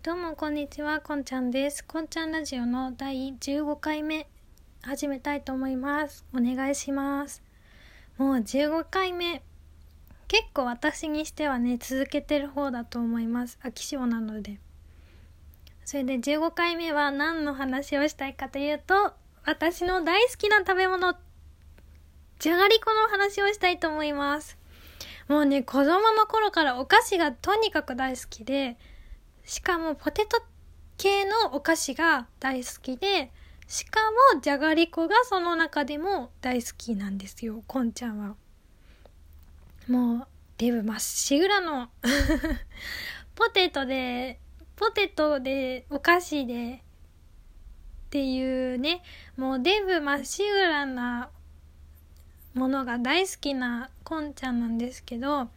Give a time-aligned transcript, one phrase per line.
[0.00, 1.84] どうもこんにちは、こんちゃんです。
[1.84, 4.28] こんちゃんラジオの第15回目
[4.80, 6.24] 始めたいと思います。
[6.32, 7.42] お願いします。
[8.16, 9.42] もう15回目。
[10.28, 13.58] 結構私にしてはね、続けてる方だと思います。
[13.64, 14.60] 飽き性なので。
[15.84, 21.16] それで15回目は何の話をしたいかというと、私の大好きな食べ物、
[22.38, 24.58] じゃがりこの話をしたいと思います。
[25.26, 28.78] もうね、子供の頃からお菓子がとにかく大好きで、
[29.48, 30.42] しかもポテト
[30.98, 33.32] 系のお菓子が大好きで、
[33.66, 33.98] しか
[34.34, 38.36] もじゃがりこがその中でも大好きなんですよ、こんちゃんは。
[39.88, 40.26] もう、
[40.58, 41.88] デブまっしぐらの
[43.34, 44.38] ポテトで、
[44.76, 49.02] ポテトでお菓子でっていうね、
[49.38, 51.30] もうデブまっしぐらな
[52.52, 55.48] ものが大好きなこんちゃんなんですけど、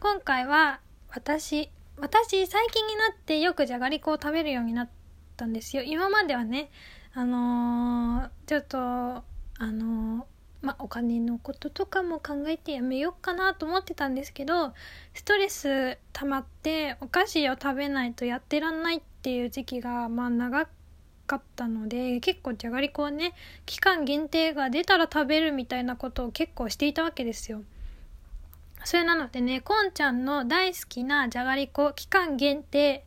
[0.00, 4.88] 今回は私、私最近になってよくじゃがりこを食べるようになっ
[5.36, 6.70] たんですよ今まではね
[7.14, 9.24] あのー、ちょっとあ
[9.60, 10.24] のー、
[10.60, 14.74] まあお金のこととかも考えてやめようかなと思ってたんですけど
[15.14, 20.68] ストレス溜まってお菓子を食べないとやってらんないっていう時期がまあ長
[21.26, 23.32] かったので結構じゃがりこはね
[23.64, 27.62] 期間限定が出たら食べるみたいなことを結構していたわけですよ。
[28.84, 33.04] それなのでね、こんちゃんの大好きなじゃがりこ期間限定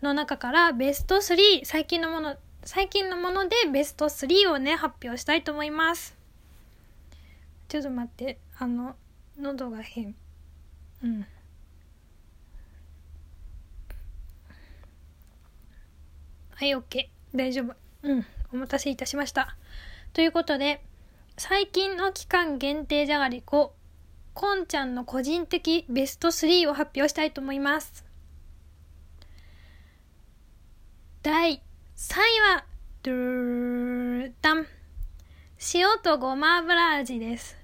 [0.00, 6.16] の中からベスト3、最近のもの、最近のものでベスト3をね、発表したいと思います。
[7.68, 8.94] ちょっと待って、あの、
[9.38, 10.14] 喉が変。
[11.02, 11.26] うん。
[16.54, 17.08] はい、OK。
[17.34, 17.74] 大丈夫。
[18.02, 18.26] うん。
[18.52, 19.56] お待たせいたしました。
[20.12, 20.82] ということで、
[21.36, 23.74] 最近の期間限定じゃがりこ、
[24.40, 28.04] こんちゃんの個人的ベスト3を発表したいと思います。
[31.24, 31.60] 第
[31.96, 32.64] 3位は、
[33.02, 34.66] ドゥーダン。
[35.74, 37.58] 塩とごま油味です。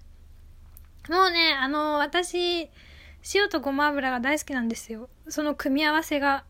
[1.09, 2.69] もうね、あの、私、
[3.33, 5.09] 塩とごま油が大好きなんですよ。
[5.29, 6.43] その組み合わせが、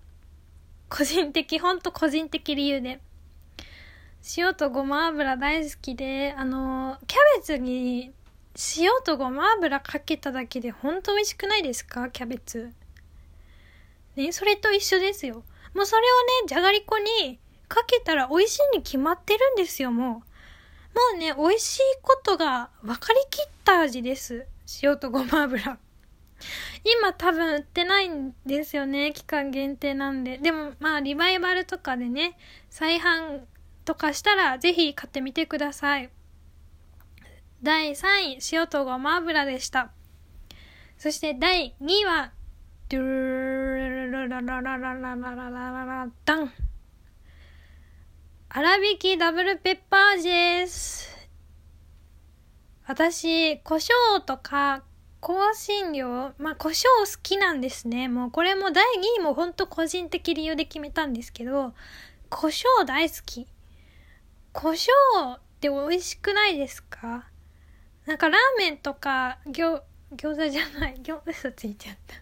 [0.89, 2.99] 個人的、ほんと個人的理由で。
[4.39, 8.15] 塩とごま油大好きで、あの、キャベツに
[8.77, 12.09] 塩とごま油かけただけでほんと美味しくないですか？
[12.11, 12.73] キャベツ。
[14.17, 15.43] ね、それと一緒ですよ。
[15.75, 20.09] もうそれをね、じゃがりこにかけたら美味しいに決まってるんですよ、もう。
[20.11, 20.23] も
[21.15, 24.47] うね、美味しいことが分かりきった味です。
[24.83, 25.79] 塩とごま油。
[26.85, 29.13] 今多分売ってないんですよね。
[29.13, 30.39] 期間限定なんで。
[30.39, 32.39] でもまあリバイバルとかでね、
[32.71, 33.41] 再販
[33.85, 36.11] とかしたらぜひ買ってみてください。
[37.65, 39.91] 第3位、塩とごま油でした。
[40.99, 42.31] そして第2位は、
[42.91, 46.53] ドゥルララララララララララダン。
[48.53, 51.09] 粗挽きダブルペッパー味です。
[52.87, 53.93] 私、胡椒
[54.27, 54.85] とか
[55.23, 58.09] 香辛料、まあ胡椒好きなんですね。
[58.09, 61.73] もうこれも第2位もほんと個人的理由で決めたんですけど、
[62.29, 63.47] 胡椒大好き。
[64.53, 64.91] 胡椒
[65.37, 67.25] って美味しくないですか
[68.07, 69.81] なんかラーメンとか、餃、
[70.17, 72.15] 餃子じゃない、餃子 ついちゃった。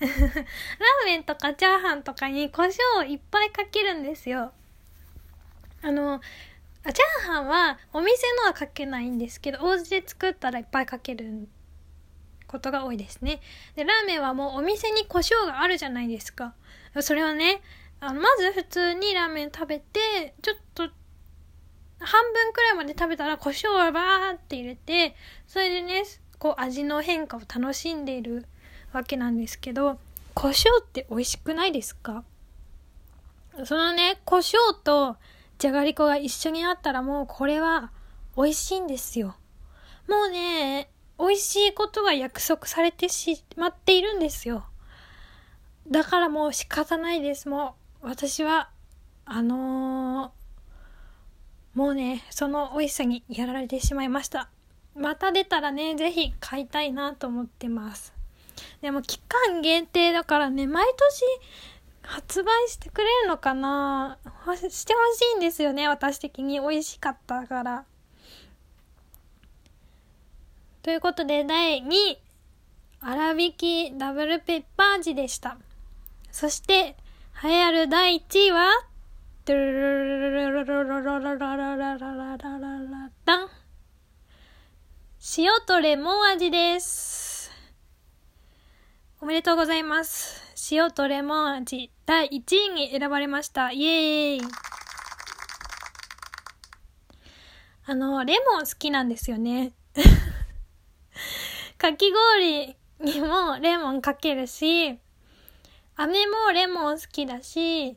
[0.00, 4.52] ラーメンとかチャーハンとかに胡椒をいっぱいかけるんですよ。
[5.82, 6.20] あの、
[6.84, 11.48] チャーハンはお店のはかけないんですけど、お家で作ったらいっぱいかける
[12.46, 13.40] ことが多いですね。
[13.74, 16.54] で、ラーメンはもうお店に胡椒があるじゃないですか。
[17.00, 17.62] それをね、
[18.00, 20.90] あのまず普通にラーメン食べて、ちょっと
[21.98, 26.04] 半分くらいまで食べたら胡椒をバーって入れて、それでね、
[26.38, 28.44] こう味の変化を楽しんでいる
[28.92, 29.98] わけなんですけど、
[30.34, 32.22] 胡椒って美味しくないですか？
[33.64, 35.16] そのね、胡椒と
[35.58, 37.90] じゃがりこが一緒になったらもうこれは
[38.36, 39.34] 美味しいんですよ。
[40.06, 44.66] もうね、美味しいことが約束されてしまっているんですよ。
[45.88, 47.48] だからもう仕方ないです。
[47.48, 48.68] もう私は、
[49.24, 50.45] あのー
[51.76, 54.48] もうね、その美味しさにやられてしまいました。
[54.94, 58.14] また出たらね、ぜひ買いたいなと思ってます。
[58.80, 61.22] でも期間限定だからね、毎年
[62.00, 64.16] 発売してくれるのかな？
[64.70, 67.84] してほしいんですよね、私的に美味しかったから。
[70.80, 72.18] ということで、第2位、
[73.02, 75.58] 粗挽きダブルペッパー味でした。
[76.30, 76.96] そして、
[77.44, 78.70] 栄えある第1位は、
[79.46, 83.48] ドゥルルルルルルルルルルルルルルルダン
[85.38, 87.52] 塩とレモン味です。
[89.20, 90.42] おめでとうございます。
[90.72, 93.70] 塩とレモン味第1位に選ばれました。
[93.70, 94.40] イエーイ
[97.84, 99.74] あの、レモン好きなんですよね。
[101.78, 104.98] かき氷にもレモンかけるし、
[105.94, 107.96] 飴もレモン好きだし、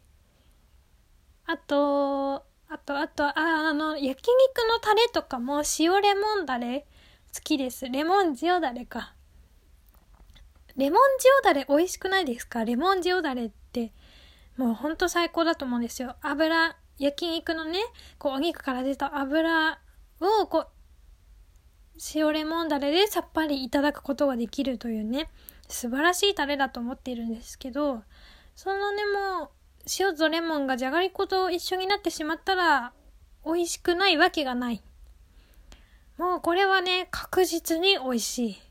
[1.52, 6.86] あと、あと、あと、あ、あの、焼肉のタレとかも塩レモンダレ？
[7.34, 7.90] 好きです。
[7.90, 9.16] レモン塩ダレか。
[10.76, 12.66] レモン塩ダレ美味しくないですか？
[12.66, 13.94] レモン塩ダレって、
[14.58, 16.18] もうほんと最高だと思うんですよ。
[16.22, 17.80] 油、焼肉のね、
[18.20, 19.80] こうお肉から出た油
[20.20, 20.68] を、こう、
[22.14, 25.32] 塩レモンダレでさっぱりいただくことができるというね、
[25.68, 28.04] 素晴らしいタレだと思っているんですけど、
[28.56, 29.02] そのね、
[29.40, 29.50] もう、
[29.98, 32.94] 塩とレモンがじゃがりこと一緒になってしまったら、
[33.46, 34.84] 美味しくないわけがない。
[36.18, 38.62] もうこれはね、確実に美味しい。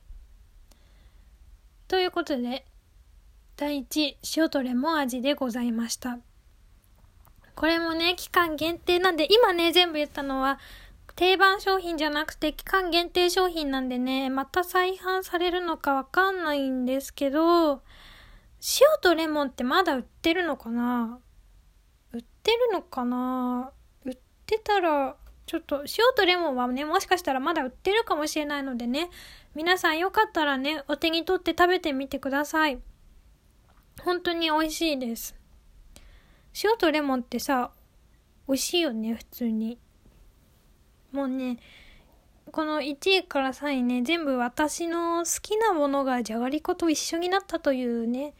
[1.88, 2.66] ということで、
[3.56, 6.18] 第1、塩とレモン味でございました。
[7.54, 10.60] これもね、期間限定なんで、今ね、全部言ったのは、
[11.16, 17.82] 定番商品じゃなくて期間限定商品なんでね、また再販されるのかわかんないんですけど、
[18.60, 21.20] 塩とレモンってまだ売ってるのかな？
[22.12, 23.72] 売ってるのかな？
[24.04, 24.16] 売っ
[24.46, 25.16] てたら、
[25.46, 29.10] ちょっと塩とレモンはね、もしかしたらまだ売ってるかもしれないのでね、
[29.54, 32.80] 皆さんよかったらね、お手に取って食べてみてください。
[34.02, 35.34] 本当に美味しいです。
[36.64, 37.70] 塩とレモンってさ、
[38.48, 39.78] 美味しいよね、普通に。
[41.12, 41.58] もうね、
[42.50, 48.34] この1位から3位ね、全部私の好きなものがじゃがりこと一緒になったというね、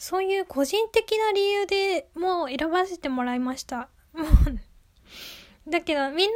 [0.00, 3.90] そういう個人的な理由でもう選ばせてもらいました。
[4.14, 6.30] もうだけどみん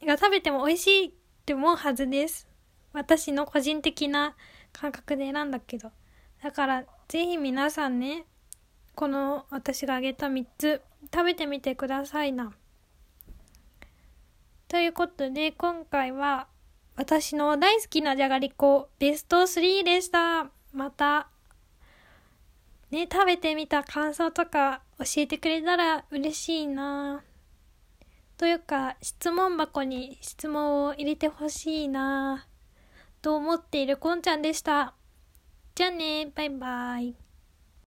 [0.00, 1.12] なが食べても美味しいっ
[1.44, 2.46] て思うはずです。
[2.92, 4.36] 私の個人的な
[4.72, 5.90] 感覚で選んだけど。
[6.40, 8.26] だからぜひ皆さんね、
[8.94, 10.80] この私があげた3つ
[11.12, 12.52] 食べてみてくださいな。
[14.68, 16.46] ということで、今回は
[16.94, 20.52] 私の大好きなじゃがりこベスト3でした。
[20.72, 21.28] また、
[22.90, 27.22] ね、食べてみた感想とか教えてくれたら嬉しいな
[28.36, 32.46] というか、質問箱に質問を入れてほしいな
[33.22, 34.94] と思っているこんちゃんでした。
[35.74, 37.29] じゃあね、バイバイ。